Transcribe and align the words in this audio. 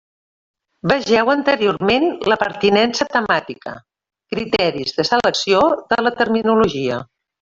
Vegeu 0.91 1.27
anteriorment 1.33 2.05
La 2.33 2.37
pertinència 2.43 3.07
temàtica: 3.17 3.75
criteris 4.35 4.97
de 4.97 5.07
selecció 5.11 5.61
de 5.93 6.01
la 6.09 6.15
terminologia. 6.23 6.99